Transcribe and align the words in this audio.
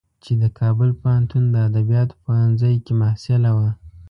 چې 0.23 0.31
د 0.41 0.43
کابل 0.59 0.89
پوهنتون 1.01 1.43
د 1.49 1.55
ادبیاتو 1.69 2.15
پوهنځی 2.23 2.75
کې 2.85 2.93
محصله 3.01 3.51
وه. 3.57 3.69